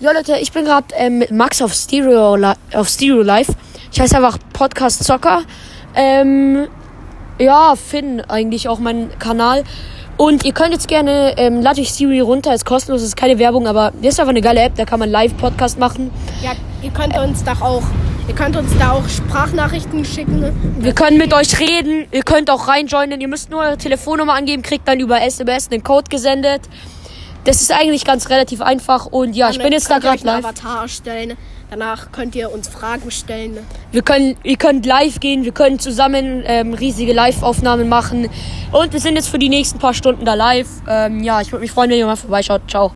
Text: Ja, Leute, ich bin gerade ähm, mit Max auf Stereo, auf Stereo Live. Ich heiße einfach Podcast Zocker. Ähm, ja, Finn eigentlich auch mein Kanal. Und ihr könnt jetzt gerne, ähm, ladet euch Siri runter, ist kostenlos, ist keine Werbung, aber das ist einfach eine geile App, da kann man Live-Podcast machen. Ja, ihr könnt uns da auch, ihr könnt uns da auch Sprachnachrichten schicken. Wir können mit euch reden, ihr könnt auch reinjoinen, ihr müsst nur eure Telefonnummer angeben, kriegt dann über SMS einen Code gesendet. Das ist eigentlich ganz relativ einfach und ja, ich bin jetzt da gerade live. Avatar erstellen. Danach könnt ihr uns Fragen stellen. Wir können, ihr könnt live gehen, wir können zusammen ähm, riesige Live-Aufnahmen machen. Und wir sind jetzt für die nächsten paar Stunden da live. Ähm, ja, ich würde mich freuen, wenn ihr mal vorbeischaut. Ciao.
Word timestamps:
Ja, 0.00 0.12
Leute, 0.12 0.36
ich 0.36 0.52
bin 0.52 0.64
gerade 0.64 0.86
ähm, 0.96 1.18
mit 1.18 1.32
Max 1.32 1.60
auf 1.60 1.74
Stereo, 1.74 2.38
auf 2.72 2.88
Stereo 2.88 3.20
Live. 3.22 3.48
Ich 3.90 3.98
heiße 3.98 4.16
einfach 4.16 4.38
Podcast 4.52 5.02
Zocker. 5.02 5.42
Ähm, 5.96 6.68
ja, 7.40 7.74
Finn 7.74 8.20
eigentlich 8.28 8.68
auch 8.68 8.78
mein 8.78 9.10
Kanal. 9.18 9.64
Und 10.16 10.44
ihr 10.44 10.52
könnt 10.52 10.72
jetzt 10.72 10.86
gerne, 10.86 11.34
ähm, 11.36 11.62
ladet 11.62 11.80
euch 11.80 11.92
Siri 11.92 12.20
runter, 12.20 12.54
ist 12.54 12.64
kostenlos, 12.64 13.02
ist 13.02 13.16
keine 13.16 13.40
Werbung, 13.40 13.66
aber 13.66 13.92
das 14.00 14.14
ist 14.14 14.20
einfach 14.20 14.30
eine 14.30 14.40
geile 14.40 14.60
App, 14.60 14.76
da 14.76 14.84
kann 14.84 15.00
man 15.00 15.10
Live-Podcast 15.10 15.80
machen. 15.80 16.12
Ja, 16.42 16.52
ihr 16.80 16.90
könnt 16.90 17.18
uns 17.18 17.42
da 17.42 17.54
auch, 17.60 17.82
ihr 18.28 18.34
könnt 18.36 18.56
uns 18.56 18.70
da 18.78 18.92
auch 18.92 19.08
Sprachnachrichten 19.08 20.04
schicken. 20.04 20.52
Wir 20.78 20.92
können 20.92 21.18
mit 21.18 21.34
euch 21.34 21.58
reden, 21.58 22.06
ihr 22.12 22.22
könnt 22.22 22.50
auch 22.50 22.68
reinjoinen, 22.68 23.20
ihr 23.20 23.28
müsst 23.28 23.50
nur 23.50 23.62
eure 23.62 23.76
Telefonnummer 23.76 24.34
angeben, 24.34 24.62
kriegt 24.62 24.86
dann 24.86 25.00
über 25.00 25.20
SMS 25.20 25.72
einen 25.72 25.82
Code 25.82 26.08
gesendet. 26.08 26.62
Das 27.44 27.62
ist 27.62 27.72
eigentlich 27.72 28.04
ganz 28.04 28.28
relativ 28.30 28.60
einfach 28.60 29.06
und 29.06 29.34
ja, 29.34 29.50
ich 29.50 29.58
bin 29.58 29.72
jetzt 29.72 29.90
da 29.90 29.98
gerade 29.98 30.24
live. 30.24 30.44
Avatar 30.44 30.82
erstellen. 30.82 31.36
Danach 31.70 32.12
könnt 32.12 32.34
ihr 32.34 32.50
uns 32.50 32.66
Fragen 32.66 33.10
stellen. 33.10 33.58
Wir 33.92 34.00
können, 34.00 34.36
ihr 34.42 34.56
könnt 34.56 34.86
live 34.86 35.20
gehen, 35.20 35.44
wir 35.44 35.52
können 35.52 35.78
zusammen 35.78 36.42
ähm, 36.46 36.72
riesige 36.72 37.12
Live-Aufnahmen 37.12 37.90
machen. 37.90 38.30
Und 38.72 38.94
wir 38.94 39.00
sind 39.00 39.16
jetzt 39.16 39.28
für 39.28 39.38
die 39.38 39.50
nächsten 39.50 39.78
paar 39.78 39.92
Stunden 39.92 40.24
da 40.24 40.32
live. 40.32 40.68
Ähm, 40.88 41.22
ja, 41.22 41.42
ich 41.42 41.52
würde 41.52 41.60
mich 41.60 41.70
freuen, 41.70 41.90
wenn 41.90 41.98
ihr 41.98 42.06
mal 42.06 42.16
vorbeischaut. 42.16 42.62
Ciao. 42.68 42.86